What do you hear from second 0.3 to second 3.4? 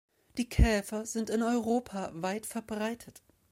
Die Käfer sind in Europa weit verbreitet.